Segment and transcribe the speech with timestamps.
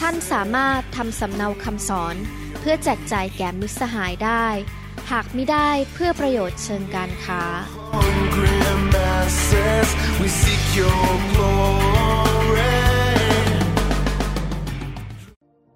[0.00, 2.16] ท่านสามารถทำสำเนาคำสอน
[2.60, 4.46] เพื่อแจกจ่ายแก่มิตรสหายได้
[5.10, 7.42] หากไม่ได้เพื่อประโยชน์เชิงการค้า
[7.94, 8.58] hungry
[8.94, 9.88] masses,
[10.20, 12.74] we seek your glory.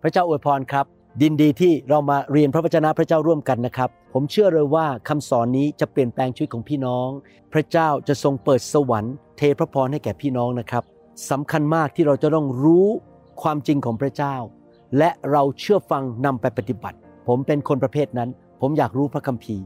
[0.03, 0.87] พระเจ้าอวยพรครับ
[1.23, 7.09] ดินดีที่เรามาเรียนพระวจนะพระเจ้าร่วมกันนะครับ ผมเชื่อเลยว่าคำสอนนี้จะเปลี่ยนแปลงชีวิตของพี่น้อง
[7.53, 10.85] พระเจ้าจะทรงเปิดสวรรค์เทพระพรให้แก่พี่น้องนะครับ
[11.31, 12.89] สำคัญมากที่เราจะต้องรู้
[13.43, 14.35] ความจริงของพระเจ้า
[14.99, 19.65] และเราเชื่อฟังนำไปปฏิบัติ ผมเป็นคนประเภทนั้น ผมอยากรู้พระคัมภีร์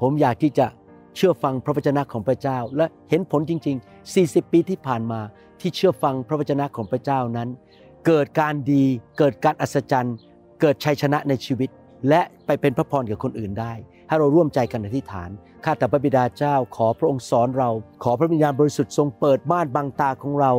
[0.00, 0.66] ผมอยากที่จะ
[1.16, 5.20] เชื่อฟังพระวจนะของพระเจ้า และเห็นผลจริง ๆ 40 ปีที่ผ่านมา
[5.60, 7.48] ที่เชื่อฟังพระวจนะของพระเจ้านั้น
[8.06, 8.84] เกิดการดี
[9.18, 10.16] เกิดการอัศจรรย์
[10.60, 11.70] เกิดชัยชนะในชีวิต
[12.08, 13.72] และไปเป็นพระพรกับคนอื่นได้
[14.08, 15.30] ให้เราร่วมใจกันอธิษฐาน
[15.64, 17.70] ข้าแต่พระบิดาเจ้า ขอพระองค์สอนเรา
[18.02, 20.52] ขอพระวิญญาณบริสุทธิ์ทรงเปิดม่านบังตาของเรา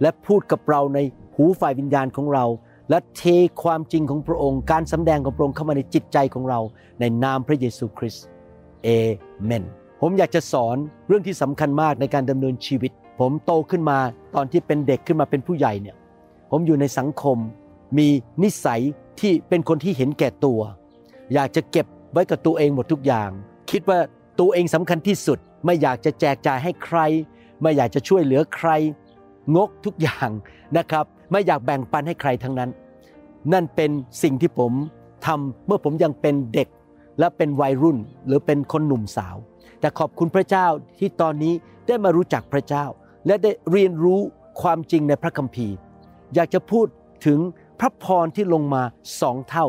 [0.00, 0.98] และพูดกับเราใน
[1.38, 2.44] หูฝ่ายวิญญาณของเรา
[2.90, 3.22] และเท
[3.62, 6.60] ความจริงของพระองค์ การสำแดงของพระองค์เข้ามาในจิตใจของเรา
[7.00, 8.24] ในนามพระเยซูคริสต์
[8.82, 8.88] เอ
[9.44, 9.64] เมน
[10.00, 10.76] ผมอยากจะสอน
[11.08, 13.98] เรื่องที่สำคัญมากในการดำเนินชีวิต ผมโตขึ้นมา
[14.34, 15.96] ตอนที่เป็นเด็กขึ้นมาเป็นผู้ใหญ่เนี่ย
[16.50, 17.36] ผมอยู่ในสังคม
[17.98, 18.08] มี
[18.42, 18.80] นิสัย
[19.20, 20.60] ที่เป็นคนที่เห็นแก่ตัว
[21.34, 23.30] อยากจะเก็บไว้กับตัวเองหมดทุกอย่าง
[23.70, 23.98] คิดว่า
[24.40, 26.98] ตัวเองสำคัญที่สุด ไม่อยากจะแจกจ่ายให้ใคร
[27.62, 28.70] ไม่อยากจะช่วยเหลือใคร
[29.56, 30.30] งกทุกอย่าง
[30.76, 32.70] นะครับ ไม่อยากแบ่งปันให้ใครทั้งนั้น
[33.52, 33.90] นั่นเป็น
[34.22, 34.72] สิ่งที่ผม
[35.26, 36.68] ทำเมื่อผมยังเป็นเด็ก
[37.18, 39.36] และเป็นวัยรุ่นหรือเป็นคนหนุ่มสาว
[39.80, 40.66] แต่ขอบคุณพระเจ้า
[40.98, 41.54] ที่ตอนนี้
[41.86, 42.84] ได้มารู้จักพระเจ้า
[43.26, 44.20] และได้เรียนรู้
[44.62, 45.74] ความจริงในพระคัมภีร์
[46.34, 46.86] อยากจะพูด
[47.26, 47.38] ถึง
[47.80, 48.82] พระพรที่ลงมา
[49.20, 49.66] สองเท่า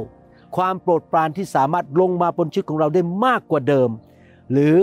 [0.58, 3.90] ความโปรดปรานที่สามารถลงมาบนชีวิตของเราได้มากกว่าเดิม
[4.52, 4.76] หรือ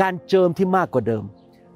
[0.00, 1.22] การเจิมที่มากกว่าเดิม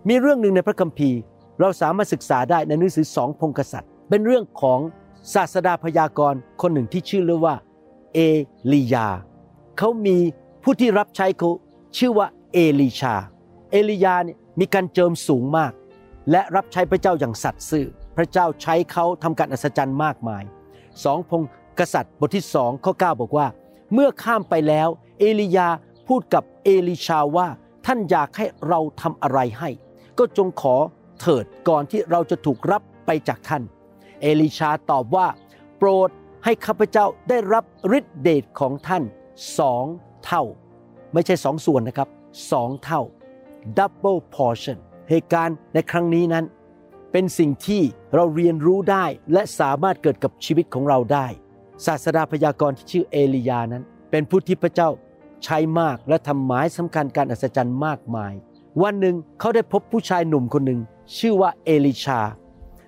[0.08, 1.18] มีเรื่องหนึ่งในพระคัมภีร์
[1.60, 4.80] เราสามารถศึกษาได้ในหนังสือสองพงกษัตริย์ เป็นเรื่องของ
[5.34, 7.56] ศาสดาพยากรณ์คนหนึ่งที่ชื่อเรียกว่า
[8.14, 8.18] เอ
[8.72, 9.08] ลียา
[9.78, 10.16] เขามี
[10.62, 11.50] ผู้ที่รับใช้เขา
[11.96, 13.14] ชื่อว่าเอลีชา
[13.70, 15.72] เอลียาเนี่ยมีการเจิมสูงมาก
[16.30, 17.86] และรับใช้พระเจ้าอย่างสัตย์ซื่อ
[18.16, 20.42] พระเจ้าใช้เขาทำการอัศจรรย์มากมาย
[21.04, 21.42] สองพง
[21.78, 23.46] กษัตริย์บทที่สองข้อ 9 บอกว่า
[23.94, 24.88] เมื่อข้ามไปแล้ว
[25.18, 25.68] เอลียา
[26.08, 27.48] พูดกับเอลิชาว่า
[27.86, 29.70] ท่านอยากให้เราทำอะไรให้
[30.18, 30.76] ก็จงขอ
[31.20, 33.62] เถิดก่อนที่เราจะถูกรับไปจากท่าน
[34.20, 35.26] เอลิชาตอบว่า
[35.78, 36.08] โปรด
[36.44, 37.64] ให้ข้าพเจ้าได้รับ
[37.98, 39.02] ฤทธิเดชของท่าน
[39.58, 39.84] สอง
[40.26, 40.42] เท่า
[41.12, 42.08] ไม่ใช่สองส่วนนะครับ
[42.52, 43.02] สองเท่า
[43.78, 44.78] double portion
[45.10, 46.44] เหตุการณ์ในครั้งนี้นั้น
[47.12, 47.82] เป็นสิ่งที่
[48.14, 51.26] เราเรียนรู้ได้และสามารถเกิดกับชีวิตของเราได้
[51.86, 54.88] ศาสดาพยากรณ์ที่ชื่อเอลียานั้น เป็นผู้ที่พระเจ้า
[55.44, 58.32] ใช้มากและทำหมายสำคัญการอัศจรรย์มากมาย
[58.82, 60.80] วันหนึ่งเขาได้พบผู้ชายหนุ่มคนหนึ่ง
[61.18, 62.20] ชื่อว่าเอลิชา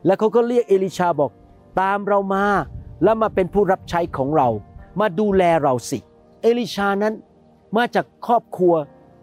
[0.07, 1.31] แล้วเขาก็เรียกเอลิชาบอก
[1.81, 2.45] ตามเรามา
[3.03, 4.49] แล้วมาเป็นผู้รับใช้ของเรา
[5.01, 5.99] มาดูแลเราสิ
[6.43, 7.15] เอลิชานั้น
[7.77, 8.75] มาจากครอบครัว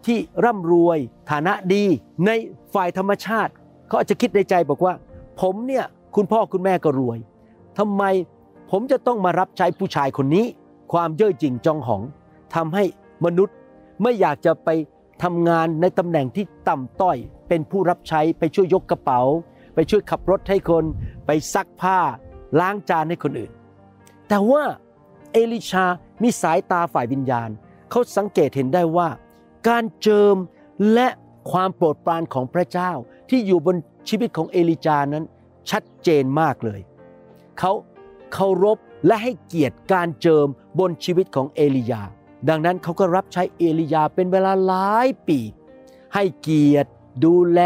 [0.06, 0.98] ที่ร่ำรวย
[1.30, 1.84] ฐานะดี
[2.26, 2.30] ใน
[2.74, 3.52] ฝ่ายธรรมชาติ
[3.86, 4.94] เขาอาจจะคิดในใจบอกว่า
[5.40, 5.84] ผมเนี่ย
[6.16, 7.18] คุณพ่อคุณแม่ก็รวย
[7.78, 8.02] ทำไม
[8.70, 10.46] ผมจะต้องมารับใช้ผู้ชายคนนี้
[10.92, 12.02] ความเย่อหยิ่งจองหอง
[12.54, 12.84] ทำให้
[13.24, 13.56] มนุษย์
[14.02, 14.68] ไม่อยากจะไป
[15.22, 17.16] ทำงานในตำแหน่งที่ต่ำต้อย
[17.48, 19.20] เป็นผู้รับใช้ไปช่วยยกกระเป๋า
[19.78, 20.84] ไปช่วยขับรถให้คน
[21.26, 21.98] ไปซักผ้า
[22.60, 23.52] ล้างจานให้คนอื่น
[24.28, 24.64] แต่ว่า
[25.32, 25.84] เอลิชา
[26.22, 27.50] มีสายตาฝ่ายวิญญาณ
[27.90, 29.08] เขาสังเกตเห็นได้ว่า
[29.68, 30.36] การเจิม
[30.92, 31.08] และ
[31.50, 32.90] ความโปรดปรานของพระเจ้า
[33.30, 33.76] ที่อยู่บน
[34.08, 35.24] ชีวิตของเอลิจานั้น
[35.70, 36.80] ชัดเจนมากเลย
[37.58, 37.72] เขา
[38.32, 40.46] เคารพและให้เกียรติการเจิม
[40.78, 42.02] บนชีวิตของเอลียา
[42.48, 45.38] ดังนั้นเขาก็รับใช้เอลียาเป็นเวลาหลายปี
[46.14, 46.90] ให้เกียรติ
[47.24, 47.60] ดูแล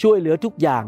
[0.00, 0.84] ช่วยเหลือทุกอย่าง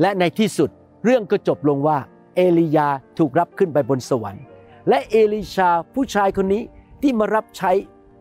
[0.00, 0.70] และในที่สุด
[1.04, 1.98] เรื่องก็จบลงว่า
[2.36, 2.88] เอลียา
[3.18, 4.44] ถูกรับขึ้นไปบนสวรรค์
[4.88, 6.62] และเอลิชาผู้ชายคนนี้
[7.02, 7.72] ที่มารับใช้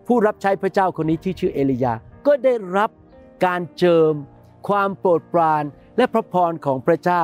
[0.07, 1.93] ผู้รับใช้พระเจ้าคนนี้ที่ชื่อเอลียา
[2.27, 2.89] ก็ได้รับ
[3.45, 4.13] การเจิม
[4.67, 5.63] ความโปรดปราน
[5.97, 7.23] และพระพรของพระเจ้า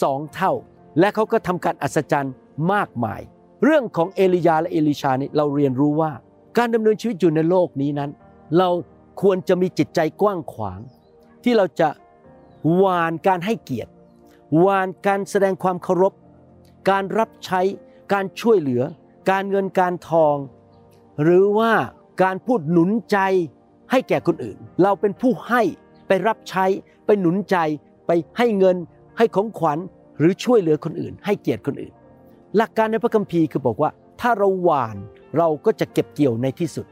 [0.00, 0.52] สองเท่า
[0.98, 2.34] และเขาก็ทำการอัศจรรย์
[2.72, 3.20] มากมาย
[3.64, 6.12] เรื่องของเอลียาและเอลิชานี่เราเรียนรู้ว่า
[6.58, 8.10] การดำเนินชีวิตอยู่ในโลกนี้นั้น
[8.58, 8.68] เรา
[9.22, 10.80] ควรจะมีจิตใจกว้างขวาง
[11.44, 11.88] ที่เราจะ
[12.82, 13.90] วานการให้เกียรติ
[14.64, 16.12] วานการแสดงความเคารพ
[16.90, 17.60] การรับใช้
[18.12, 18.82] การช่วยเหลือ
[19.30, 20.36] การเงินการทอง
[21.22, 21.72] หรือว่า
[22.22, 23.18] การพูดหนุนใจ
[23.90, 25.62] ให้แก่คนอื่น เราเป็นผู้ให้
[26.06, 26.64] ไปรับใช้
[27.06, 27.56] ไปหนุนใจ
[28.06, 28.76] ไปให้เงิน
[29.18, 29.78] ให้ของขวัญ
[30.18, 31.92] หรือช่วยเหลือคนอื่น ให้เกียรติคนอื่น
[32.56, 33.90] หลักการในพระคัมภีร์คือบอกว่า
[34.20, 34.96] ถ้าเราหวาน
[35.36, 36.86] เราก็จะเก็บเกี่ยวในที่สุด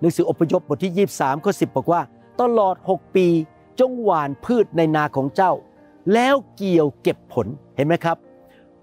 [0.00, 2.00] หนังสืออพยพบทที่ 23ข้อ10 บอกว่า
[2.40, 3.26] ตลอด 6 ปี
[3.80, 5.52] จงหว่านพืชในนาของเจ้า
[6.14, 7.46] แล้วเกี่ยวเก็บผล
[7.76, 8.16] เห็นไหมครับ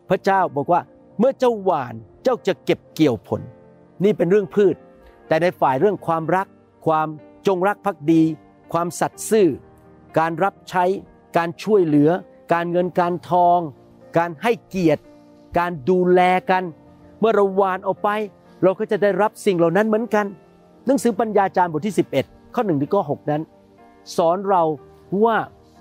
[0.09, 0.81] พระเจ้าบอกว่า
[1.19, 3.41] เมื่อเจ้าหว่านเจ้าจะเก็บเกี่ยวผล
[4.03, 4.75] นี่เป็นเรื่องพืช
[5.27, 6.47] แต่ในฝ่ายเรื่องความรัก
[6.87, 7.07] ความ
[7.47, 8.23] จงรักภักดี
[8.73, 9.49] ความสัตย์ซื่อ
[10.19, 10.83] การรับใช้
[11.37, 12.09] การช่วยเหลือ
[12.53, 13.59] การเงินการทอง
[14.17, 15.03] การให้เกียรติ
[15.59, 16.21] การดูแล
[16.51, 16.63] กัน
[17.19, 18.09] เมื่อเราหวานออกไป
[18.63, 20.25] เราก็จะได้รับสิ่งเหล่านั้นเหมือนกัน
[20.85, 23.41] หนังสือปัญญาจารย์บทที่ 11 ข้อ1ถึงข้อ6นั้น
[24.17, 24.63] สอนเรา
[25.23, 25.37] ว่า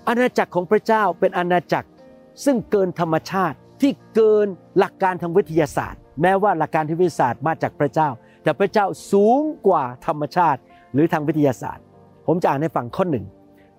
[0.07, 1.87] อาณาจักรของพระเจ้าเป็นอาณาจักร
[2.45, 4.47] ซึ่งเกินธรรมชาติที่เกิน
[4.77, 8.09] หลักการทางวิทยาศาสตร์ แม้ว่าหลักการทางวิทยาศาสตร์มาจากพระเจ้า
[8.43, 10.59] แต่พระเจ้าสูงกว่าธรรมชาติ
[10.93, 11.83] หรือทางวิทยาศาสตร์
[12.27, 13.25] ผมจะอ่านให้ฟังข้อหนึ่ง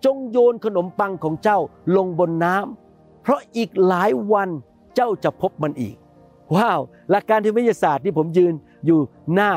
[0.04, 1.58] จงโยนขนมปังของเจ้า
[1.96, 4.48] ลงบนน้ำเพราะอีกหลายวัน
[4.94, 5.96] เจ้าจะพบมันอีก
[6.54, 6.80] ว้าว
[7.10, 8.54] หลักการทางวิทยาศาสตร์ที่ผมยืน
[8.86, 9.00] อยู่
[9.34, 9.50] หน้า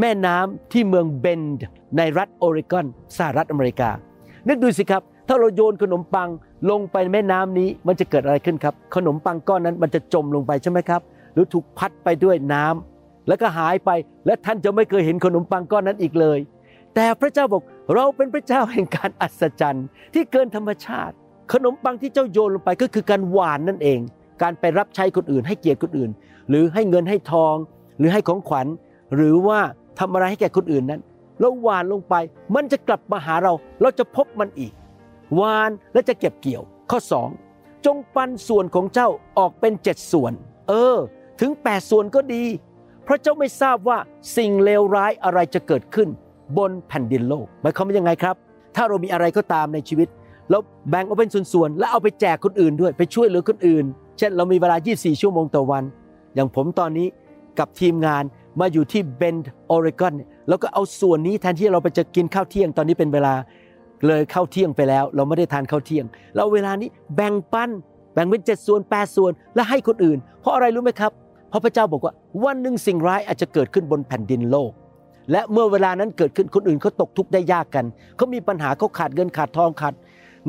[0.00, 1.66] แม่น้ำที่เมืองเบนด์
[1.96, 2.86] ในรัฐโอเรกอน
[3.16, 3.90] สหรัฐอเมริกา
[4.48, 6.28] นึกดูสิครับ ถ้าเราโยนขนมปัง
[6.70, 11.00] ลงไปในแม่น้ำนี้มันจะเกิดอะไรขึ้นครับ ขนมปังก้อนนั้นมันจะจมลงไปใช่ไหมครับ
[11.34, 13.90] หรือถูกพัดไปด้วยน้ำแล้วก็หายไป
[14.26, 16.38] และท่านจะไม่เคยเห็นขนมปังก้อนนั้นอีกเลย
[16.94, 17.62] แต่พระเจ้าบอก
[17.94, 21.14] เราเป็นพระเจ้าแห่งการอัศจรรย์ ที่เกินธรรมชาติ
[21.52, 23.98] ขนมปังที่เจ้าโยนลงไปก็คือการหวานนั่นเอง
[24.42, 26.10] การไปรับใช้คนอื่น ให้เกียรติคนอื่น
[26.48, 27.54] หรือให้เงินให้ทอง
[27.98, 28.66] หรือให้ของขวัญ
[29.14, 29.60] หรือว่า
[29.98, 31.00] ทำอะไรให้แก่คนอื่นนั้น
[31.40, 32.14] แล้วหวานลงไป
[32.54, 33.52] มันจะกลับมาหาเรา
[33.82, 34.72] เราจะพบมันอีก
[35.36, 37.28] หวานและจะเก็บเกี่ยว ข้อสอง
[37.86, 40.32] จงปันส่วนของเจ้าออกเป็นเจ็ดส่วน
[40.68, 40.96] เออ
[41.40, 42.44] ถึงแปดส่วนก็ดี
[43.04, 43.98] เพราะเจ้าไม่ทราบว่า
[44.36, 46.08] สิ่งเลวร้ายอะไรจะเกิดขึ้น
[46.58, 48.36] บนแผ่นดินโลกหมายความว่ายังไงครับ
[48.76, 50.08] ถ้าเรามีอะไรก็ตามในชีวิต
[50.50, 50.60] แล้ว
[50.90, 53.84] แบ่งออกเป็นส่วนๆ แล้วเอาไปแจกคนอื่นด้วยไปช่วยเหลือคนอื่น
[54.18, 55.84] เช่น เรามีเวลา 24 ชั่วโมงต่อวัน
[56.34, 57.06] อย่างผมตอนนี้
[57.58, 58.24] กับทีมงาน
[58.60, 60.14] มาอยู่ที่เบนด์ออริกอน
[60.48, 63.34] แล้วก็เอาส่วนนี้แทนที่เราไปจะกินข้าวเที่ยงตอนนี้เป็นเวลา
[64.06, 66.04] เลยเข้าเที่ยงไปแล้ว เราไม่ได้ทานข้าวเที่ยง
[66.34, 67.70] เราเวลานี้แบ่งปัน
[68.14, 71.12] แบ่งเป็นเจ็ดส่วนแปดส่วนและให้คนอื่น เพราะอะไรรู้ไหมครับ
[71.48, 72.12] เพราะพระเจ้าบอกว่า
[72.44, 74.72] วันหนึ่งสิ่งร้ายอาจจะเกิดขึ้นบนแผ่นดินโลก
[75.32, 77.84] และเมื่อเวลานั้นเกิดขึ้นคนอื่นเขาตกทุกข์ได้ยากกัน
[78.16, 79.94] เขามีปัญหาเขาขาดเงินขาดทองขาด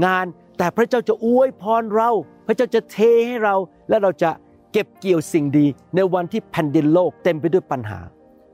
[0.05, 0.25] งาน
[0.57, 2.09] แต่พระเจ้าจะอวยพรเรา
[2.47, 3.55] พระเจ้าจะเทให้เรา
[3.89, 4.31] และเราจะ
[4.71, 5.65] เก็บเกี่ยวสิ่งดี
[5.95, 7.99] ในวันที่แผ่นดินโลกเต็มไปด้วยปัญหา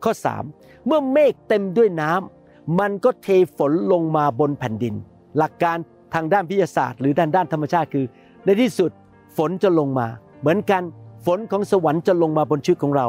[0.03, 0.11] ข้อ
[0.49, 2.36] 3 เมื่อเมฆเต็มด้วยน้ำ
[2.79, 3.27] มันก็เท
[3.57, 4.93] ฝนลงมาบนแผ่นดิน
[5.37, 5.77] หลักการ
[6.13, 8.05] ทางด้านวิทยาศาสตร์ หรือด้านด้านธรรมชาติคือ
[8.45, 8.91] ในที่สุด
[9.37, 10.07] ฝนจะลงมา
[10.41, 10.83] เหมือนกัน
[11.25, 13.07] ฝนของสวรรค์จะลงมาบนชีวิตของเรา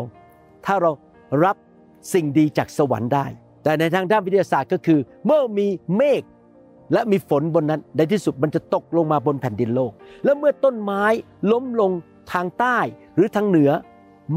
[0.67, 0.91] ถ้าเรา
[1.45, 1.57] รับ
[2.13, 3.27] สิ่งดีจากสวรรค์ได้
[3.65, 5.67] แต่ในทางด้านวิทยาศาสตร์ก็คือ เมื่อมี
[5.97, 6.23] เมฆ
[6.93, 9.93] และมีฝนบนนั้น ในที่สุดมันจะตกลงมาบนแผ่นดินโลก
[10.25, 11.05] แล้วเมื่อต้นไม้
[11.53, 11.91] ล้มลง
[12.33, 12.79] ทางใต้
[13.15, 13.71] หรือทางเหนือ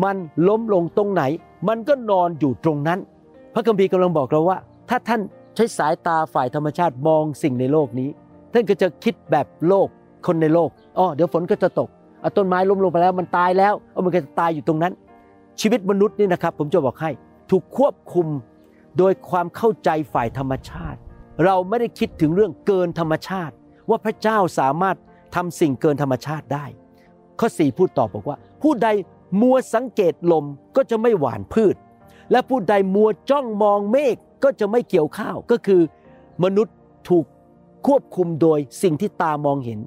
[0.03, 0.17] มัน
[0.47, 1.23] ล้มลงตรงไหน
[1.67, 2.99] มันก็นอนอยู่ตรงนั้น
[3.53, 4.57] พระคัมภีร์กำลังบอกเราว่า
[4.93, 5.21] ถ้าท่าน
[5.55, 8.09] ใช้สายตาฝ่ายธรรมชาติมองสิ่งในโลกนี้
[8.53, 9.87] ท่านก็จะคิดแบบโลก
[10.27, 11.89] คนในโลกอ๋อเดี๋ยวฝนก็จะตก
[12.21, 14.93] เอาต้นไม้ล้มลงไปแล้วมันตายแล้วเอามันก็จะตายอยู่ตรงนั้น
[15.61, 17.11] ชีวิตมนุษย์นี่นะครับ ผมจะบอกให้
[17.51, 18.27] ถูกควบคุม
[18.97, 20.99] โดยความเข้าใจฝ่ายธรรมชาติ
[21.45, 23.53] เราไม่ได้คิดถึงเรื่องเกินธรรมชาติ
[23.89, 24.97] ว่าพระเจ้าสามารถ
[25.35, 26.65] ทำสิ่งเกินธรรมชาติได้
[27.39, 28.87] ข้อ 4 พูดต่อบอกว่า ผู้ใด
[29.41, 30.45] มัวสังเกตลม
[30.75, 31.75] ก็จะไม่หวานพืช
[32.31, 35.81] และผู้ใดมัวจ้องมองเมฆ ก็จะไม่เกี่ยวข้าวก็คือ
[36.43, 36.75] มนุษย์
[37.09, 37.25] ถูก
[37.87, 39.79] ควบคุมโดยสิ่งที่ตามองเห็น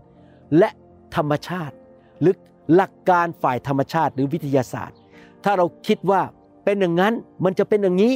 [0.59, 0.69] และ
[1.17, 1.75] ธรรมชาติ
[2.21, 2.35] หรือ
[2.75, 4.97] หลักการฝ่ายธรรมชาติหรือวิทยาศาสตร์
[5.45, 6.21] ถ้าเราคิดว่า
[6.65, 7.13] เป็นอย่างนั้น
[7.45, 8.15] มันจะเป็นอย่างนี้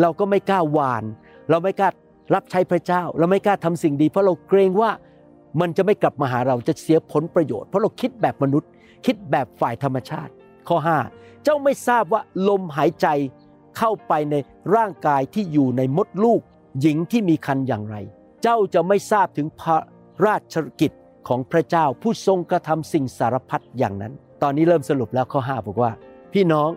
[0.00, 1.04] เราก็ไม่กล้าหวาน
[1.50, 1.90] เราไม่กล้า
[2.34, 4.90] รับใช้พระเจ้า เราไม่กล้าทำสิ่งดี เพราะเราเกรงว่า
[5.60, 8.70] มันจะไม่กลับมาหาเราจะเสียผลประโยชน์ เพราะเราคิดแบบมนุษย์
[9.06, 10.32] คิดแบบฝ่ายธรรมชาติ
[10.68, 10.76] ข้อ
[11.10, 13.06] 5 เจ้าไม่ทราบว่าลมหายใจ
[13.78, 14.34] เข้าไปใน
[14.74, 16.40] ร่างกายที่อยู่ในมดลูก
[16.80, 17.96] หญิงที่มีคันอย่างไร
[18.42, 19.78] เจ้าจะไม่ทราบถึงพระ
[20.26, 20.92] ราชกิจ
[21.28, 25.92] ของพระเจ้าผู้ทรงกระทำสิ่งสารพัดอย่างนั้น ตอนนี้เริ่มสรุปแล้วข้อ5บอกว่า
[26.32, 26.70] พี่น้อง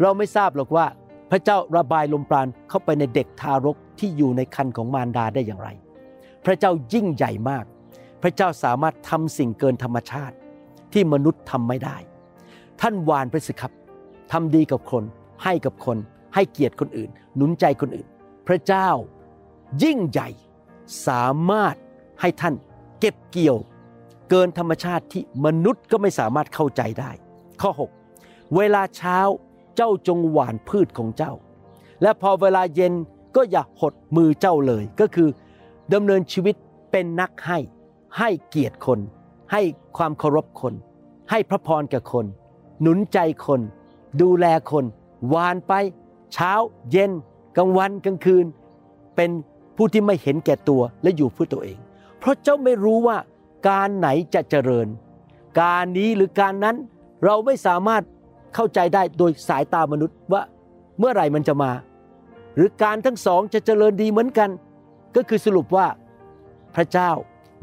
[0.00, 0.86] เราไม่ทราบหรอกว่า
[1.30, 5.68] พระเจ้าระบายลมปราณเข้าไปในเด็กทารกที่อยู่ในคันของมารดาได้อย่างไร
[6.44, 7.64] พระเจ้ายิ่งใหญ่มาก
[8.22, 10.36] พระเจ้าสามารถทำสิ่งเกินธรรมชาติ
[10.92, 11.96] ที่มนุษย์ทำไม่ได้
[12.80, 13.72] ท่านวานไปสิครับ
[14.32, 15.04] ทำดีกับคน
[15.44, 15.98] ให้กับคน
[16.34, 18.08] ให้เกียรติคนอื่น หนุนใจคนอื่น
[18.46, 18.88] พระเจ้า
[19.82, 20.28] ยิ่งใหญ่
[21.06, 21.74] สามารถ
[22.20, 22.54] ให้ท่าน
[23.00, 23.58] เก็บเกี่ยว
[24.30, 27.10] เกินธรรมชาติที่มนุษย์ก็ไม่สามารถเข้าใจได้
[27.60, 27.70] ข้อ
[28.14, 29.18] 6 เวลาเช้า
[29.76, 31.32] เจ้าจงหว่านพืชของเจ้า
[32.02, 32.92] และพอเวลาเย็น
[33.36, 35.28] ก็อย่าหดมือเจ้าเลย ก็คือ
[35.94, 36.54] ดำเนินชีวิต
[36.90, 37.58] เป็นนักให้
[38.18, 38.98] ให้เกียรติคน
[39.52, 39.62] ให้
[39.96, 40.74] ความเคารพคน
[41.30, 42.26] ให้พระพรแก่คน
[42.80, 43.60] หนุนใจคน
[44.20, 44.84] ดูแลคน
[45.28, 45.72] หวานไป
[46.34, 46.52] เช้า
[46.90, 47.12] เย็น
[47.56, 48.46] กลางวันกลางคืน
[49.16, 49.30] เป็น
[49.76, 51.78] ผู้ที่ไม่เห็นแก่ตัวและอยู่เพื่อตัวเอง
[52.18, 53.16] เพราะเจ้าไม่รู้ว่า
[53.68, 54.88] การไหนจะเจริญ
[55.60, 56.76] การนี้หรือการนั้น
[57.24, 58.02] เราไม่สามารถ
[58.54, 60.42] เข้าใจได้โดยสายตามนุษย์ว่า
[60.98, 61.72] เมื่อไหร่มันจะมา
[62.56, 64.50] หรือการทั้งสองจะเจริญดีเหมือนกัน
[65.16, 65.86] ก็คือสรุปว่า
[66.74, 67.10] พระเจ้า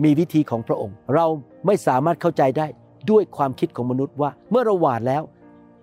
[0.04, 1.26] มีวิธีของพระองค์ เรา
[1.66, 2.68] ไม่สามารถเข้าใจได้
[3.12, 5.24] ด้วยความคิดของมนุษย์ว่าเมื่อเราหวานแล้ว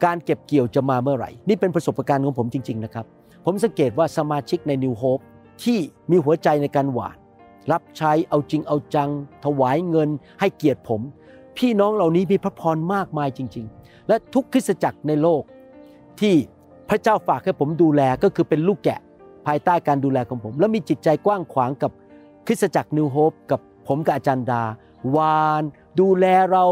[0.05, 3.07] การเก็บเกี่ยวจะมาเมื่อไหร่ นี่เป็นประสบการณ์ของผมจริง ๆ นะครับ
[3.45, 5.23] ผมสังเกตว่าสมาชิกใน New Hope
[5.63, 5.79] ที่
[6.11, 7.17] มีหัวใจในการหวาน
[7.73, 9.11] รับใช้เอาจริงเอาจัง
[9.45, 10.09] ถวายเงิน
[10.41, 11.01] ให้เกียรติผม
[11.59, 15.43] พี่น้องเหล่านี้มีพระพรมากมายจริง ๆ และทุกคริสตจักรในโลก
[16.21, 16.35] ที่
[16.89, 19.01] พระเจ้าฝากให้ผมดูแลก็คือเป็นลูกแกะ
[19.47, 21.91] ภายใต้การดูแลของผม และมีจิตใจกว้างขวางกับ
[22.47, 24.63] คริสตจักรนิวโฮปกับผมกับอาจารย์ดา
[25.17, 25.63] วาน
[26.01, 26.65] ดูแลเรา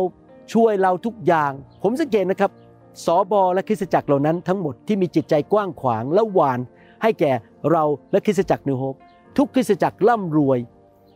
[0.52, 1.52] ช่วยเราทุกอย่าง
[1.83, 2.50] ผมสังเกตนะครับ
[3.04, 6.60] สอบอและคริสตจักรเหล่านั้นทั้งหมดที่มีจิตใจกว้างขวางและหวาน
[7.02, 7.32] ให้แก่
[7.70, 8.94] เราและคริสตจักรนิวโฮป
[9.36, 10.58] ทุกคริสตจักรร่ำรวย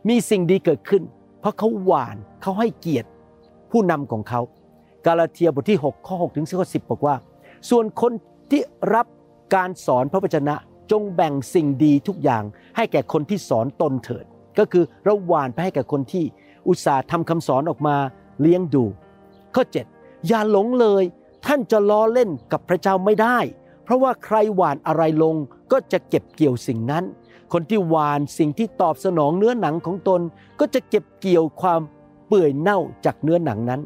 [0.08, 1.02] มีสิ่งดีเกิดขึ้น
[1.40, 3.08] เพราะเขาหวานเขาให้เกียรติ
[3.70, 4.40] ผู้นำของเขา
[5.06, 7.14] กาลาเทียบทที่ 6 ข้อ6ถึงข้อ10 บอกว่า
[7.70, 8.12] ส่วนคน
[8.50, 8.62] ที่
[8.94, 9.06] รับ
[9.54, 10.54] การสอนพระวจนะ
[10.90, 12.42] จงแบ่งสิ่งดีทุกอย่าง
[12.76, 14.24] ให้แก่คนที่สอนตนเถิด
[14.58, 16.24] ก็คือเราหวานไปให้แก่คนที่
[16.68, 17.96] อุตส่าห์ทำคำสอนออกมา
[18.40, 18.84] เลี้ยงดู
[19.54, 21.04] ข้อ 7 อย่าหลงเลย
[21.46, 23.38] ท่านจะล้อเล่นกับพระเจ้าไม่ได้
[23.84, 25.34] เพราะว่าใครหวานอะไรลง
[25.72, 27.04] ก็จะเก็บเกี่ยวสิ่งนั้น
[27.52, 30.20] คนที่หวานสิ่งที่ตอบสนองเนื้อหนังของตน
[30.60, 31.80] ก็จะเก็บเกี่ยวความ
[32.28, 33.80] เปื่อยเน่าจากเนื้อหนังนั้น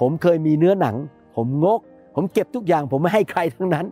[0.00, 0.96] ผมเคยมีเนื้อหนัง
[1.36, 1.80] ผมงก
[2.14, 3.86] ผมเก็บทุกอย่าง ผมไม่ให้ใครทั้งนั้น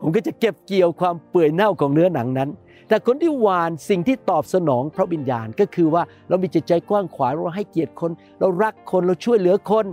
[0.00, 2.50] ผมก็จะเก็บเกี่ยวความเปื่อยเน่าของเนื้อหนังนั้น
[2.88, 9.86] แต่คนที่หวานสิ่งที่ตอบสนองพระวิญญาณก็คือว่าเรามีจิตใจกว้างขวางเราให้เกียรติคน เรารักคนเราช่วยเหลือคน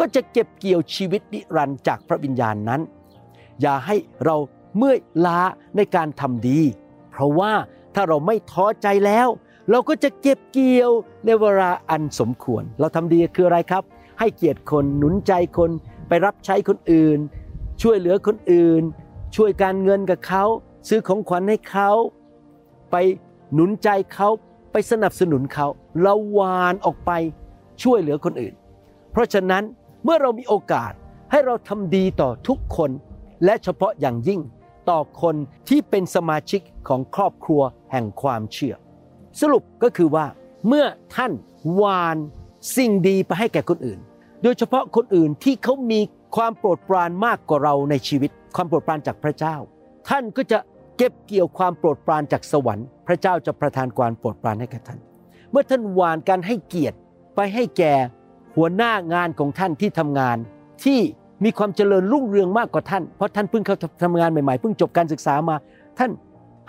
[0.00, 2.80] ก็จะเก็บเกี่ยวชีวิตนิรันดร์จากพระวิญญาณนั้น
[3.60, 4.36] อย่าให้เรา
[4.76, 5.40] เมื่อยล้า
[5.76, 6.60] ในการทำดี
[7.10, 7.52] เพราะว่า
[7.94, 9.28] ถ้าเราไม่ท้อใจแล้ว
[9.70, 10.90] เราก็จะเก็บเกี่ยว
[11.24, 13.82] ในเวลาอันสมควร เราทำดีคืออะไรครับ
[14.18, 15.70] ให้เกียรติคนหนุนใจคน
[16.08, 17.18] ไปรับใช้คนอื่น
[17.82, 18.82] ช่วยเหลือคนอื่น
[19.36, 20.44] ช่วยการเงินกับเขา
[20.88, 21.90] ซื้อของขวัญให้เขา
[22.90, 22.96] ไป
[23.54, 24.28] หนุนใจเขา
[24.72, 25.66] ไปสนับสนุนเขา
[26.02, 27.12] เราวานออกไป
[27.82, 28.54] ช่วยเหลือคนอื่น
[29.12, 29.64] เพราะฉะนั้น
[30.04, 30.92] เมื่อเรามีโอกาส
[31.30, 32.90] ให้เราทำดีต่อทุกคน
[33.44, 34.40] และเฉพาะอย่างยิ่ง
[34.90, 35.36] ต่อคน
[35.68, 38.74] ที่เป็นสมาชิกของครอบครัวแห่งความเชื่อ
[39.40, 40.26] สรุปก็คือว่า
[40.68, 41.32] เมื่อท่าน
[41.82, 42.16] วาน
[42.76, 44.00] สิ่งดีไปให้แก่คนอื่น
[44.42, 46.00] โดยเฉพาะคนอื่นที่เขามี
[46.36, 49.56] ความโปรดปรานมากกว่าเราในชีวิต ความโปรดปรานจากพระเจ้า
[50.08, 50.58] ท่านก็จะ
[50.96, 54.98] เก็บเกี่ยวความโปรดปรานจากสวรรค์ พระเจ้าจะประทานความโปรดปรานให้แก่ท่าน
[55.50, 56.96] เมื่อท่านวานการให้เกียรติ
[57.34, 57.94] ไปให้แก่
[58.56, 60.36] หัวหน้างานของท่านที่ทำงาน
[60.84, 61.00] ที่
[61.44, 65.56] มีความเจริญรุ่งเรืองมากกว่าท่าน เพราะท่านเพิ่งเข้าทำงานใหม่ๆเพิ่งจบการศึกษามา
[65.98, 66.10] ท่าน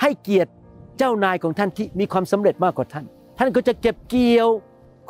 [0.01, 0.51] ให้เกียรติ
[0.97, 3.05] เจ้านายของท่านที่มีความสำเร็จมากกว่าท่าน
[3.39, 4.47] ท่านก็จะเก็บเกี่ยว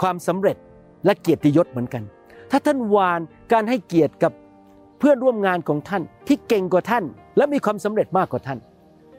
[0.02, 0.58] ความสำเร็จ
[1.06, 2.04] และเกียรติยศเหมือนกัน
[2.52, 3.20] ถ้าท่านวาน
[3.52, 4.32] การให้เกียรติกับ
[5.00, 7.04] เพื่อนร่วมงานของท่านที่เก่งกว่าท่าน
[7.38, 8.60] และมีความสำเร็จมากกว่าท่าน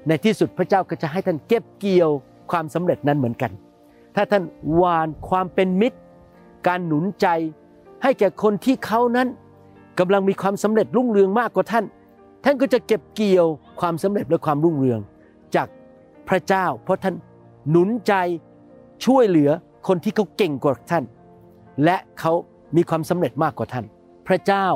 [0.09, 2.11] ในที่สุดพระเจ้าก็จะให้ท่านเก็บเกี่ยว
[2.50, 3.50] ความสำเร็จนั้นเหมือนกัน
[4.16, 4.42] ถ้าท่าน
[4.80, 5.99] วานความเป็นมิตร
[6.66, 7.26] การหนุนใจ
[8.02, 9.28] ให้แก่คนที่เขานั้น
[9.99, 11.85] กำลังมีความสำเร็จรุ่งเรืองมากกว่าท่าน
[12.45, 13.47] ท่านก็จะเก็บเกี่ยว
[13.81, 15.00] ความสำเร็จและความรุ่งเรือง
[15.54, 15.69] จาก
[16.28, 17.14] พระเจ้า เพราะท่าน
[17.71, 18.12] หนุนใจ
[19.04, 19.50] ช่วยเหลือ
[19.88, 21.04] คนที่เขาเก่งกว่าท่าน
[21.85, 22.33] และเขา
[22.76, 23.85] มีความสำเร็จมากกว่าท่าน
[24.28, 24.66] พระเจ้า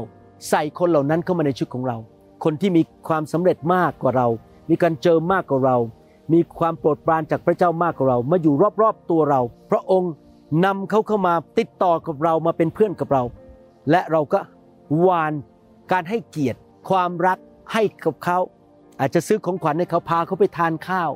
[0.49, 1.97] ใส่คนเหล่านั้นเข้ามาในชีวิตของเรา
[2.45, 4.26] คนที่มีความสำเร็จมากกว่าเรา
[4.71, 5.76] มีการเจอมากกว่าเรา
[6.33, 9.40] มีความโปรดปรานจากพระเจ้ามากกว่าเรา มาอยู่รอบๆตัวเรา
[9.71, 10.12] พระองค์
[10.65, 13.23] นำเขาเข้ามาติดต่อกับเรามาเป็นเพื่อนกับเรา
[13.91, 14.41] และเราก็
[15.07, 15.33] วาน
[15.93, 17.38] การให้เกียรติ ความรัก
[17.73, 18.38] ให้กับเขา
[19.00, 21.11] อาจจะซื้อของขวัญให้เขาพาเขาไปทานข้าว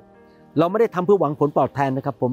[0.58, 2.32] เราไม่ได้ทำเพื่อหวังผลตอบแทนนะครับ ผม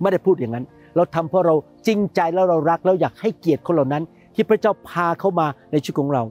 [0.00, 0.64] ไม่ได้พูดอย่างนั้น
[0.96, 1.54] เราทำเพราะเรา
[1.86, 4.02] จริงใจแล้วเรารักแล้วอยากให้เกียรติคนเหล่านั้น
[4.34, 6.22] ที่พระเจ้าพาเข้ามาในชีวิตของเรา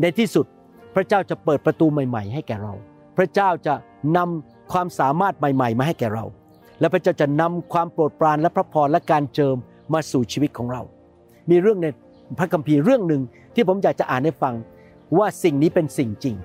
[0.00, 0.46] ในที่สุด
[0.94, 2.72] พระเจ้าจะเปิดประตูใหม่ ๆ ให้แก่เรา
[3.16, 3.74] พระเจ้าจะ
[4.16, 6.24] นำความสามารถใหม่ ๆ มาให้แก่เรา
[6.80, 9.56] และพระเจ้าจะนำความโปรดปรานและพระพรและการเจิม
[9.92, 10.82] มาสู่ชีวิตของเรา
[11.50, 11.86] มีเรื่องใน
[12.38, 13.22] พระคัมภีร์เรื่องหนึ่ง
[13.54, 14.54] ที่ผมอยากจะอ่านให้ฟัง
[15.18, 16.36] ว่าสิ่งนี้เป็นสิ่งจริง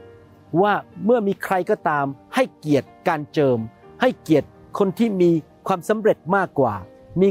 [0.62, 0.74] ว่า
[1.06, 3.58] เมื่อมีใครก็ตามให้เกียรติการเจิม
[4.02, 5.32] ให้เกียรติคนที่มี
[5.68, 6.76] ความสำเร็จมากกว่า
[7.22, 7.30] มี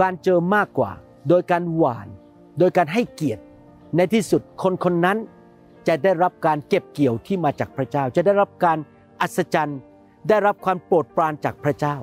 [0.00, 0.90] การเจิมมากกว่า
[1.28, 2.08] โดยการหวาน
[2.58, 3.42] โดยการให้เกียรติ
[3.96, 5.18] ในที่สุดคนคนนั้น
[5.88, 8.78] จะได้รับการเก็บเกี่ยวที่มาจากพระเจ้า จะได้รับการ
[9.20, 9.78] อัศจรรย์
[10.28, 11.96] ได้รับความโปรดปรานจากพระเจ้า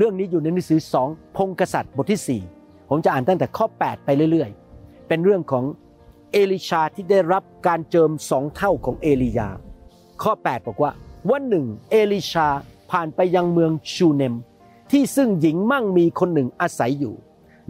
[0.00, 5.64] เรื่องนี้อยู่ในหนังสือสองพงกษัตริย์บทที่ 4 ผมจะอ่านตั้งแต่ข้อ 8 ไปเรื่อยๆ เป็นเรื่องของ
[6.32, 9.48] เอลิชาที่ได้รับการเจิมสองเท่าของเอลียา
[10.22, 10.92] ข้อ 8 บอกว่า
[11.30, 12.48] วันหนึ่งเอลิชา
[12.90, 14.34] ผ่านไปยังเมืองชูเนม
[14.90, 17.14] ที่ซึ่งหญิงมั่งมีคนหนึ่งอาศัยอยู่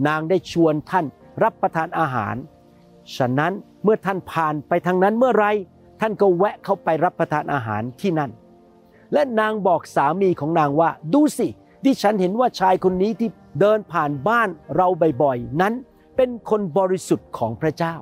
[0.07, 1.05] นางได้ชวนท่าน
[1.43, 2.35] รับประทานอาหาร
[3.15, 5.45] ฉะนั้นเมื่อท่านผ่านไปทางนั้นเมื่อไร
[6.01, 8.31] ท่านก็แวะเข้าไปรับประทานอาหารที่นั่น
[9.13, 11.47] และนางบอกสามีของนางว่าดูสิ
[11.83, 14.87] ที่ฉันเห็นว่าชายคนนี้ที่เดินผ่านบ้านเรา
[15.21, 15.73] บ่อยๆ นั้น
[16.15, 17.95] เป็นคนบริสุทธิ์ของพระเจ้า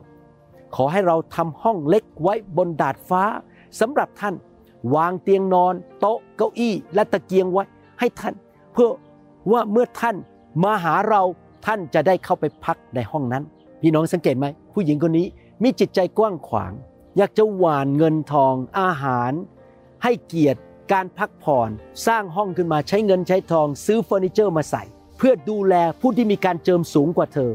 [0.76, 3.24] ขอให้เราทำห้องเล็กไว้บนดาดฟ้า
[3.80, 4.36] สำหรับท่าน
[4.96, 7.64] วางเตียงนอน โต๊ะเก้าอี้ และตะเกียงไว้
[8.00, 8.34] ให้ท่าน
[8.74, 8.90] เพื่อ
[9.52, 10.16] ว่าเมื่อท่าน
[10.64, 11.22] มาหาเรา
[11.66, 13.44] ท่านจะได้เข้าไปพักในห้องนั้น
[13.82, 15.28] พี่น้องสังเกตไหม ผู้หญิงคนนี้
[15.64, 16.72] มีจิตใจกว้างขวาง
[17.18, 19.32] อยากจะหวานเงินทองอาหาร
[20.04, 20.62] ให้เกียรติ
[20.94, 21.70] การพักผ่อน
[22.08, 24.84] สร้างห้องขึ้นมาใช้เงินใช้ทองซื้อเฟอร์นิเจอร์มาใส่
[25.18, 27.52] เพื่อดูแลผู้ที่มีการเจิมสูงกว่าเธอ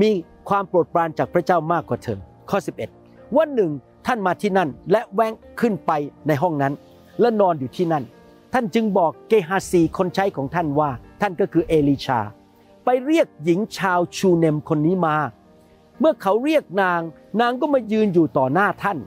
[0.00, 0.10] มี
[0.48, 2.18] ความโปรดปรานจากพระเจ้ามากกว่าเธอ
[2.50, 2.58] ข้อ
[2.96, 3.72] 11 วันหนึ่ง
[4.06, 5.92] ท่านมาที่นั่นและแวงขึ้นไป
[6.26, 6.72] ในห้องนั้น
[7.20, 8.04] และนอนอยู่ที่นั่น
[8.52, 12.20] ท่านจึงบอกเกฮาซีคนใช้ของท่านว่า ท่านก็คือเอลิชา
[12.84, 15.16] ไปเรียกหญิงชาวชูเนมคนนี้มา
[16.00, 17.00] เมื่อเขาเรียกนาง
[17.40, 18.98] นางก็มายืนอยู่ต่อหน้าท่าน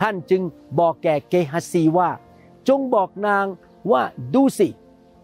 [0.00, 0.42] ท่านจึง
[0.78, 2.08] บอกแก่เกฮาซีว่า
[2.68, 3.46] จงบอกนาง
[3.90, 4.02] ว่า
[4.34, 4.68] ดูสิ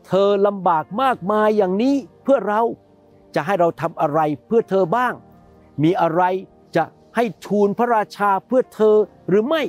[0.06, 2.62] เธอลำบากมากมายอย่างนี้เพื่อเรา
[3.34, 5.12] จะให้เราทำอะไรเพื่อเธอบ้าง
[5.82, 6.22] มีอะไร
[6.76, 6.84] จะ
[7.16, 8.96] ให้ทูลพระราชาเพื่อเธอ
[9.28, 9.62] หรือไม่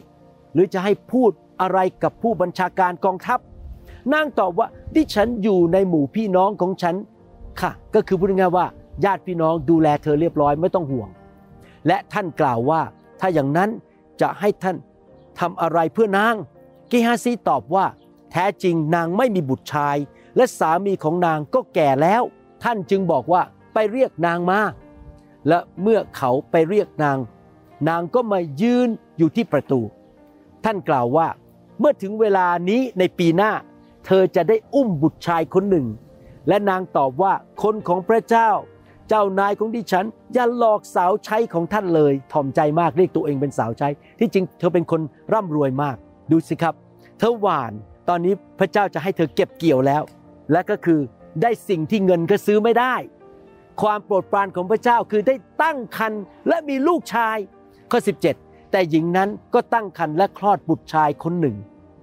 [0.53, 3.39] หรือจะให้พูดอะไรกับผู้บัญชาการกองทัพ
[4.13, 6.95] นางตอบว่าดิฉันอยู่ในหมู่พี่น้องของฉัน
[7.61, 8.65] ค่ะ ก็คือพูดง่ายว่า
[9.05, 11.09] ญาติพี่น้องดูแลเธอเรียบร้อยไม่ต้องห่วง
[11.87, 12.81] และท่านกล่าวว่า
[13.19, 13.69] ถ้าอย่างนั้น
[14.21, 14.77] จะให้ท่าน
[15.39, 16.35] ทำอะไรเพื่อนาง
[16.93, 17.85] กฮาซีตอบว่า
[18.31, 19.97] แท้จริงนางไม่มีบุตรชาย
[20.35, 22.21] และสามีของนางก็แก่แล้ว
[22.63, 23.41] ท่านจึงบอกว่า
[23.73, 24.59] ไปเรียกนางมา
[25.47, 27.17] และเมื่อเขาไปเรียกนาง
[27.89, 29.81] นางก็มายืนอยู่ที่ประตู
[30.65, 31.27] ท่านกล่าวว่า
[31.79, 33.51] เมื่อถึงเวลานี้ในปีหน้า
[34.05, 35.87] เธอจะได้อุ้มบุตรชายคนหนึ่ง
[36.47, 38.49] และนางตอบว่าคนของพระเจ้า
[39.09, 45.01] เจ้านายของดิฉัน อย่าหลอกสาวใช้ของท่านเลย ถ่อมใจมากเรียกตัวเองเป็นสาวใช้ ที่จริงเธอเป็นคน
[45.33, 45.95] ร่ำรวยมาก
[46.31, 46.73] ดูสิครับ
[47.23, 47.73] ธอหวาน
[48.09, 50.03] ตอนนี้พระเจ้าจะให้เธอเก็บเกี่ยวแล้ว
[50.51, 50.99] และก็คือ
[51.41, 52.95] ได้สิ่งที่เงินก็ซื้อไม่ได้
[53.81, 57.37] ความโปรดปรานของพระเจ้าคือได้ตั้งครรภ์และมีลูกชาย
[57.91, 57.99] ข้อ
[58.35, 61.55] 17 แต่หญิงนั้นก็ตั้งครรภ์และคลอดบุตรชายคนหนึ่ง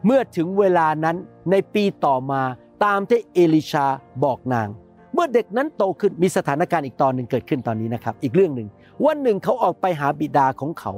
[0.06, 1.16] เมื่อถึงเวลานั้น
[1.50, 2.42] ในปีต่อมา
[2.84, 3.86] ตามที่เอลิชา
[4.24, 4.68] บอกนาง
[5.14, 8.68] เมื่อเด็กนั้นโตขึ้นมีสถานการณ์อีกตอนหนึ่งเกิดขึ้นตอนนี้นะครับ อีกเรื่องหนึ่ง
[9.04, 10.92] วันหนึ่งเขาออกไปหาบิดาของเขา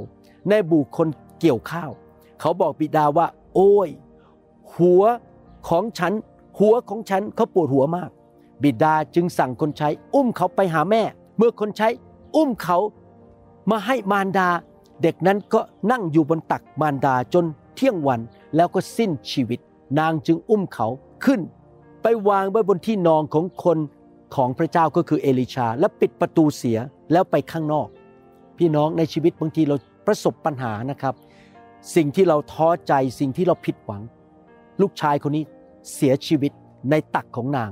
[0.51, 1.09] ในบุคคล
[1.41, 1.91] เกี่ยวข้าว
[2.41, 3.89] เขาบอกบิดาว่า โอ้ย
[4.77, 5.03] หัว
[5.69, 6.13] ของฉัน
[6.59, 8.11] หัวของฉันเขาปวดหัวมาก
[8.63, 11.03] บิดาจึงสั่งคนใช้ อุ้มเขาไปหาแม่
[11.37, 11.89] เมื่อคนใช้
[12.37, 12.79] อุ้มเขา
[13.71, 14.49] มาให้มารดา
[15.03, 18.21] เด็กนั้นก็นั่งอยู่บนตักมารดาจนเที่ยงวัน
[18.57, 19.61] แล้วก็สิ้นชีวิต
[19.99, 20.87] นางจึงอุ้มเขา
[21.25, 21.41] ขึ้น
[22.03, 23.79] ไปวางไว้บนที่นอนของคน
[24.35, 26.79] ของพระเจ้าก็คือเอลิชา และปิดประตูเสีย
[27.13, 27.89] แล้วไปข้างนอก
[28.59, 31.15] พี่น้องในชีวิตบางทีเราประสบปัญหานะครับ
[31.97, 34.03] สิ่งที่เราท้อใจสิ่งที่เราผิดหวัง
[34.81, 35.45] ลูกชายคนนี้
[35.95, 36.53] เสียชีวิต
[36.91, 37.71] ในตักของนาง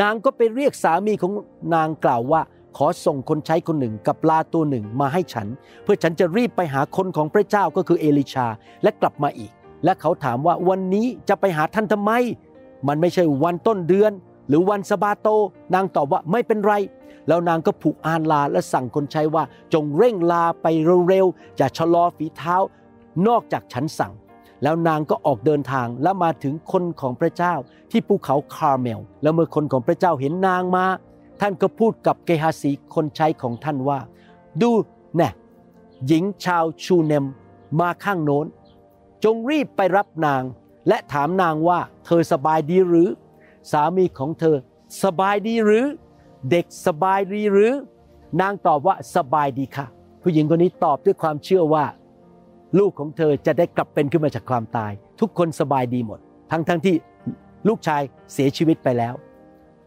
[0.00, 1.32] นางก็ไปเรียกสามีของ
[1.74, 2.40] นางกล่าวว่า
[2.76, 5.46] ขอส่งคนใช้คนหนึ่งกับปลาตัวหนึ่งมาให้ฉัน
[5.82, 8.46] เพื่อฉันจะรีบไปหาคนของพระเจ้าก็คือเอลิชา
[8.82, 9.52] และกลับมาอีก
[9.84, 12.12] และเขาถามว่าวันนี้จะไปหาท่านทำไม
[12.88, 14.12] มันไม่ใช่วันต้นเดือน
[14.48, 15.28] หรือวันสบาโต
[15.74, 16.74] นางตอบว่าไม่เป็นไร
[17.28, 20.66] แล้วนางก็ผูกอานลาและสั่งคนใช้ว่า จงเร่งลาไป
[21.08, 22.56] เร็วๆอย่าชะลอฝีเท้า
[23.26, 24.12] นอกจากฉันสั่ง
[24.62, 27.54] แล้วนางก็ออกเดินทางและมาถึงคนของพระเจ้า
[27.90, 30.84] ที่ภูเขาคาร์เมล แล้วเมื่อคนของพระเจ้าเห็นนางมา
[31.40, 33.98] ท่านก็พูดกับเกฮาสีคนใช้ของท่านว่า
[34.60, 34.70] ดู
[35.16, 35.28] แน่
[36.06, 37.24] หญิงชาวชูเนม
[37.80, 38.46] มาข้างโน้น
[39.24, 40.42] จงรีบไปรับนาง
[40.88, 43.08] และถามนางว่าเธอสบายดีหรือ
[43.72, 44.56] สามีของเธอ
[45.04, 45.84] สบายดีหรือ
[46.50, 47.72] เด็กสบายดีหรือ
[48.40, 49.86] นางตอบว่าสบายดีค่ะ
[50.22, 51.84] ผู้หญิงคนนี้ตอบด้วยความเชื่อว่า
[52.78, 56.18] ลูกของเธอจะได้กลับเป็นขึ้นมาจากความตาย ทุกคนสบายดีหมด
[56.50, 56.94] ทั้งทั้งที่
[57.68, 59.14] ลูกชายเสียชีวิตไปแล้ว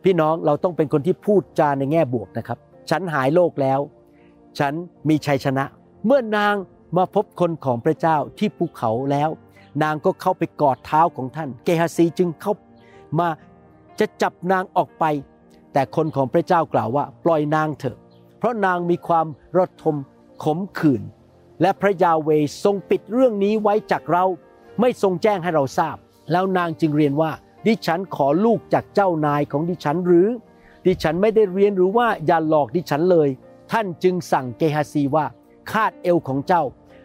[0.04, 3.80] พี่น้องเราต้องเป็นคนที่พูดจาในแง่บวกนะครับ ฉันหายโรคแล้ว
[4.60, 4.74] ฉัน
[5.10, 5.64] มีชัยชนะ
[6.06, 6.56] เมื่อนาง
[6.98, 9.30] มาพบคนของพระเจ้าที่ภูเขาแล้ว
[9.84, 12.54] นางก็เข้าไปกอดเท้าของท่าน เกฮาซีจึงเข้า
[13.20, 13.28] มา
[14.00, 15.06] จะจับนางออกไป
[15.74, 17.98] แต่คนของพระเจ้ากล่าวว่า ปล่อยนางเถอะ
[18.38, 19.96] เพราะนางมีความระทม
[20.44, 21.02] ขมขื่น
[21.62, 22.30] และพระยาเว
[22.64, 24.26] ทรงปิดเรื่องนี้ไว้จากเรา
[24.80, 25.96] ไม่ทรงแจ้งให้เราทราบ
[26.32, 27.32] แล้วนางจึงเรียนว่า
[27.66, 30.28] ดิฉันขอลูกจากเจ้านายของดิฉันหรือ
[30.86, 33.30] ดิฉันไม่ได้เรียนหรือว่าอย่าหลอกดิฉันเลย
[33.72, 35.26] ท่านจึงสั่งเกฮาซีว่า
[35.72, 36.64] คาดเอวของเจ้า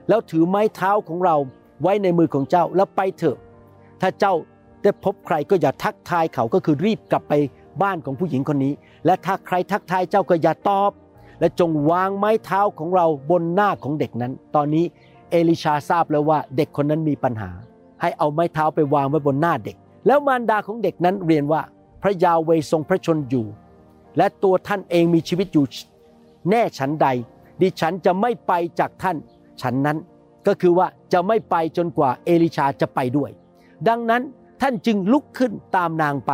[0.08, 1.36] แล้วถือไม้เท้าของเรา
[1.82, 3.36] ไว้ในมือของเจ้าแล้วไปเถอะ
[4.00, 4.34] ถ้าเจ้า
[4.82, 7.32] ได้พบใครก็อย่าทักทายเขาก็คือรีบกลับไป
[7.82, 8.72] บ้านของผู้หญิงคนนี้
[9.06, 10.90] และถ้าใครทักทายเจ้าก็อย่าตอบ
[11.40, 14.84] และจงวางไม้เท้าของเราบนหน้าของเด็กนั้น ตอนนี้
[15.30, 17.50] เอลิชาทราบแล้วว่าเด็กคนนั้นมีปัญหา
[18.00, 19.76] ให้เอาไม้เท้าไปวางไว้บนหน้าเด็ก
[20.06, 21.62] แล้วมารดาของเด็กนั้นเรียนว่า
[22.02, 23.46] พระยาเวทรงพระชนอยู่
[24.16, 25.64] และตัวท่านเองมีชีวิตอยู่
[26.50, 27.06] แน่ฉันใด
[27.60, 29.16] ดิฉันจะไม่ไปจากท่าน
[29.60, 29.98] ฉันนั้น
[30.46, 33.30] ก็คือว่าจะไม่ไปจนกว่าเอลิชาจะไปด้วย
[33.88, 34.22] ดังนั้น
[34.60, 36.32] ท่านจึงลุกขึ้นตามนางไป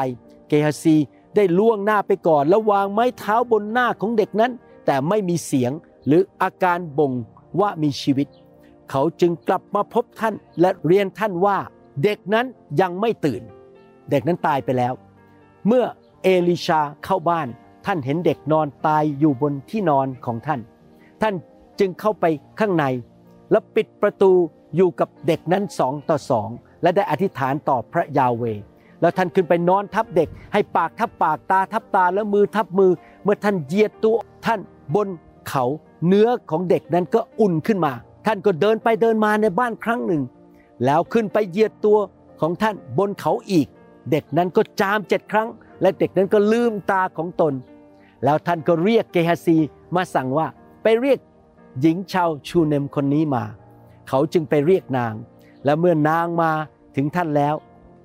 [0.49, 0.97] เกฮาซี
[1.37, 4.53] ได้ล่วงหน้าไปก่อน แล้ววางไม้เท้าบนหน้าของเด็กนั้น
[4.87, 5.73] แต่ไม่มีเสียง
[6.07, 7.13] หรืออาการบ่ง
[7.61, 8.29] ว่ามีชีวิต
[8.91, 11.59] เขาจึงกลับมาพบท่านและเรียนท่านว่า
[12.03, 12.47] เด็กนั้น
[12.81, 13.43] ยังไม่ตื่น
[14.11, 14.93] เด็กนั้นตายไปแล้ว
[15.67, 15.85] เมื่อ
[16.23, 17.49] เอลิชาเข้าบ้าน
[17.87, 20.61] ท่านเห็นเด็กนอนตายอยู่บนที่นอนของท่าน
[21.23, 21.35] ท่าน
[21.79, 22.25] จึงเข้าไป
[22.61, 22.85] ข้างใน
[23.51, 24.33] แล้วปิดประตู
[24.77, 26.49] อยู่กับเด็กนั้นสองต่อสอง
[26.83, 28.45] และได้อธิษฐานต่อพระยาเว
[29.01, 34.61] แล้วท่านขึ้นไปนอนทับเด็ก ให้ปากทับปากตาทับตาแล้วมือทับมือ เมื่อท่านเยียดตัวท่าน
[34.95, 35.09] บน
[35.49, 35.65] เขา
[36.07, 37.93] เนื้อของเด็กนั้นก็อุ่นขึ้นมา
[38.27, 40.23] ท่านก็เดินไปเดินมาในบ้านครั้งหนึ่ง
[40.85, 41.99] แล้วขึ้นไปเหยียดตัว
[42.41, 43.67] ของท่านบนเขาอีก
[44.11, 45.49] เด็กนั้นก็จามเจ็ดครั้ง
[45.83, 47.55] และเด็กนั้นก็ลืมตาของตน
[48.25, 49.57] แล้วท่านก็เรียกเกฮาซี
[49.95, 50.47] มาสั่งว่า
[50.83, 51.19] ไปเรียก
[51.81, 53.45] หญิงชาวชูเนมคนนี้มา
[54.09, 55.15] เขาจึงไปเรียกนาง
[55.65, 56.51] และเมื่อนางมา
[56.97, 57.55] ถึงท่านแล้ว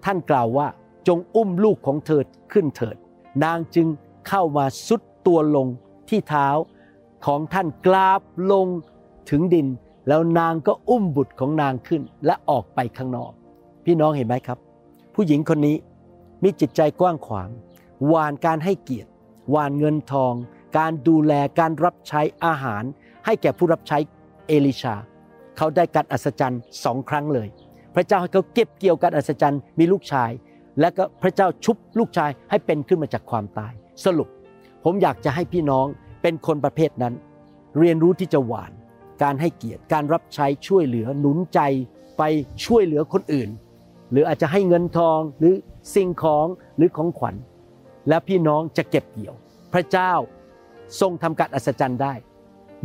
[0.05, 0.67] ท่านกล่าวว่า
[1.07, 2.95] จงอุ้มลูกของเธอขึ้นเถิด
[3.43, 3.87] นางจึง
[4.27, 5.67] เข้ามาสุดตัวลง
[6.11, 6.47] ที่เท้า
[7.25, 8.21] ของท่านกราบ
[8.51, 8.67] ลง
[9.29, 9.67] ถึงดิน
[10.07, 13.31] แล้วนางก็อุ้มบุตรของนางขึ้นและออกไปข้างนอก
[13.85, 14.59] พี่น้องเห็นไหมครับ
[15.15, 15.75] ผู้หญิงคนนี้
[16.43, 17.49] มีจิตใจกว้างขวาง
[18.07, 19.09] หวานการให้เกียรติ
[19.49, 20.33] หวานเงินทอง
[20.77, 22.83] การดูแลการรับใช้อาหาร
[23.25, 23.97] ให้แก่ผู้รับใช้
[24.47, 24.95] เอลิชา
[25.57, 27.47] เขาได้การอัศจรรย์สองครั้งเลย
[27.95, 30.31] พระเจ้าให้เขาเก็บเกี่ยวการอัศจรรย์มีลูกชาย
[30.79, 33.73] และก็พระเจ้าชุบลูกชายให้เป็นขึ้นมาจากความตาย
[34.05, 34.27] สรุป
[34.83, 35.85] ผมอยากจะให้พี่น้อง
[36.21, 37.13] เป็นคนประเภทนั้น
[37.77, 38.71] เรียนรู้ที่จะหวาน
[39.23, 41.59] การให้เกียรติการรับใช้ช่วยเหลือหนุนใจ
[42.17, 42.23] ไป
[42.65, 43.49] ช่วยเหลือคนอื่น
[44.11, 45.53] หรืออาจจะให้เงินทองหรือ
[45.95, 46.45] สิ่งของ
[46.77, 47.35] หรือของขวัญ
[48.09, 49.35] และพี่น้องจะเก็บเกี่ยว
[49.73, 50.13] พระเจ้า
[50.99, 52.13] ทรงทำการอัศจรรย์ได้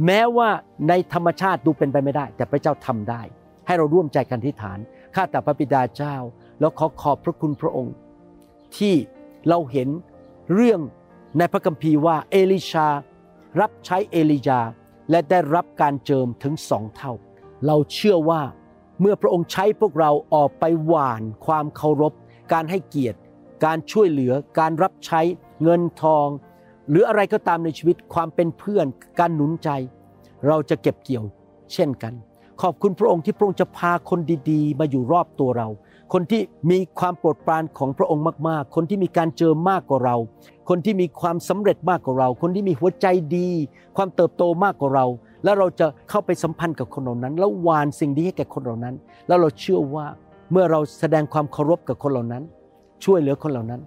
[0.06, 0.48] แม้ว่า
[0.88, 3.22] ในธรรมชาติดูเป็นไปไม่ได้ แต่พระเจ้าทำได้
[3.66, 4.78] ให้เราร่วมใจกันที่ฐาน
[5.14, 6.16] ข้าแต่พระบิดาเจ้า
[6.60, 7.94] แล้วขอขอบพระคุณพระองค์
[8.76, 8.94] ที่
[9.48, 9.88] เราเห็น
[10.54, 10.80] เรื่อง
[11.38, 12.88] ในพระคัมภีร์ว่าเอลิชา
[13.60, 14.60] รับใช้เอลียา
[15.10, 17.12] และได้รับการเจิมถึงสองเท่า
[17.66, 18.42] เราเชื่อว่า
[19.00, 22.12] เมื่อพระองค์ใช้พวกเราออกไปหว่านความเคารพ
[22.52, 23.18] การให้เกียรติ
[23.64, 25.20] การช่วยเหลือ การรับใช้
[25.62, 26.28] เงินทอง
[26.90, 28.86] หรืออะไรก็ตามในชีวิตความเป็นเพื่อน
[29.18, 29.68] การหนุนใจ
[30.46, 31.24] เราจะเก็บเกี่ยว
[31.72, 32.14] เช่นกัน
[32.62, 34.20] ขอบคุณพระองค์ที่พระองค์จะพาคน
[34.50, 35.68] ดีๆ มาอยู่รอบตัวเรา
[36.12, 40.16] คนที่มีความโปรดปรานของพระองค์มากๆ คนที่มีการเจอมากกว่าเรา
[40.68, 43.48] คนที่มีความสำเร็จมากกว่าเรา คนที่มีหัวใจดี
[43.96, 45.06] ความเติบโตมากกว่าเรา
[45.44, 48.94] แล้วเราจะเข้าไปสัมพันธ์กับคนเหล่านั้น แล้ววานสิ่งดีให้แก่คนเหล่านั้น
[49.28, 50.06] แล้วเราเชื่อว่า
[50.52, 52.42] เมื่อเราแสดงความเคารพกับคนเหล่านั้น
[53.04, 53.80] ช่วยเหลือคนเหล่านั้น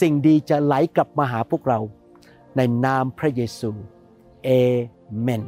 [0.00, 1.78] สิ่งดีจะไหลกลับมาหาพวกเรา
[2.56, 3.70] ในนามพระเยซู
[4.44, 4.48] เอ
[5.20, 5.42] เมน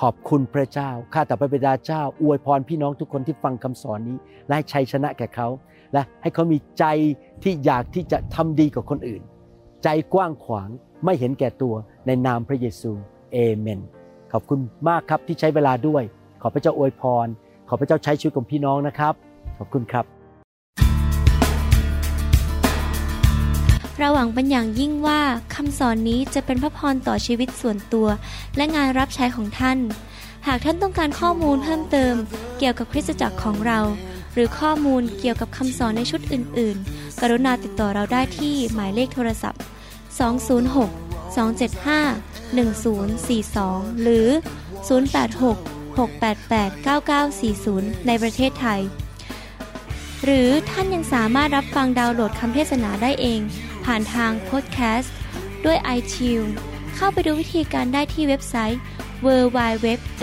[0.00, 4.16] ขอบคุณพระเจ้า ข้าแต่พระบิดาเจ้า อวยพรพี่น้องทุกคนที่ฟังคำสอนนี้
[4.46, 5.48] และให้ชัยชนะแก่เขา
[5.92, 6.84] และให้เขามีใจ
[7.42, 9.22] ที่อยากที่จะทำดีกับคนอื่น
[9.82, 10.68] ใจกว้างขวาง
[11.04, 11.74] ไม่เห็นแก่ตัว
[12.06, 12.92] ในนามพระเยซู
[13.32, 13.80] เอเมน
[14.32, 16.02] ขอบคุณมากครับที่ใช้เวลาด้วย
[16.42, 17.26] ขอพระเจ้าอวยพร
[17.68, 19.14] ขอพระเจ้าใช้ชีวิตของพี่น้องนะครับ
[19.58, 20.04] ขอบคุณครับ
[23.98, 25.20] เราหวังเป็นอย่างยิ่งว่า
[25.54, 28.08] คำสอนนี้จะเป็นพระพรต่อชีวิตส่วนตัว
[28.56, 29.78] และงานรับใช้ของท่าน
[30.46, 32.14] หากท่านต้องการข้อมูลเพิ่มเติม
[32.58, 33.80] เกี่ยวกับคริสตจักรของเรา
[34.34, 39.60] หรือข้อมูลเกี่ยวกับคำสอนในชุดอื่น ๆ กรุณาติดต่อเราได้ที่หมายเลขโทรศัพท์
[40.28, 44.28] 206 275 1042 หรือ
[44.88, 46.70] 086 688
[47.26, 48.80] 9940 ในประเทศไทย
[50.24, 53.40] หรือท่านยังสามารถรับฟังดาวน์โหลดคำเทศนาได้เอง
[53.84, 55.14] ผ่านทางพอดแคสต์
[55.64, 56.50] ด้วย iTunes
[56.94, 58.80] เข้าไปดูวิธีการได้ที่เว็บไซต์
[59.26, 60.22] www.newhic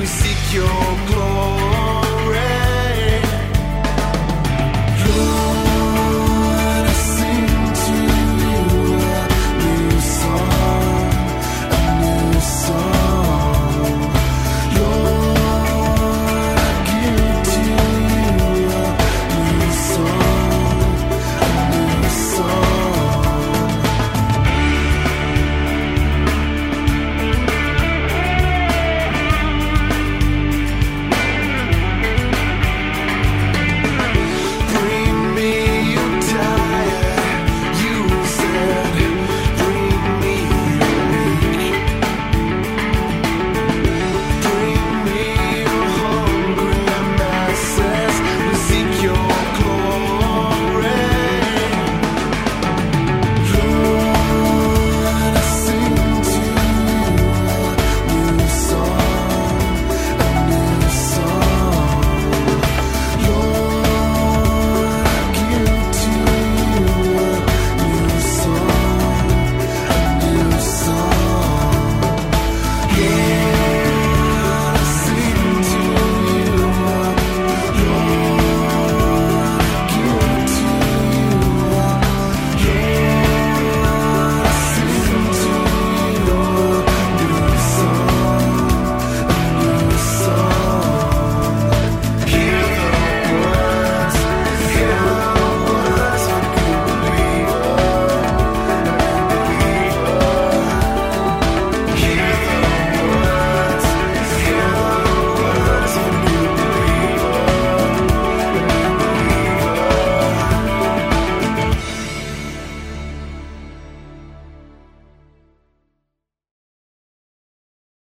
[0.00, 0.66] We seek your
[1.08, 1.79] glory.